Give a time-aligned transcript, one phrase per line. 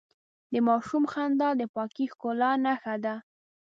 [0.51, 3.15] د ماشوم خندا د پاکې ښکلا نښه ده.